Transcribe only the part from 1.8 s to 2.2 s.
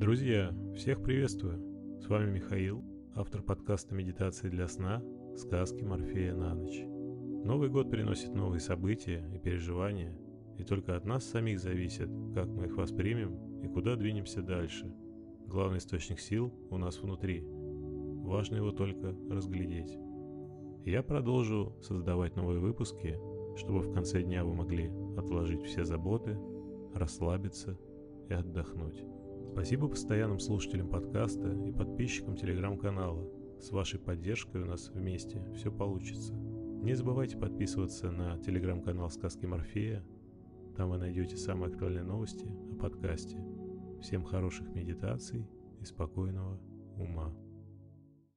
С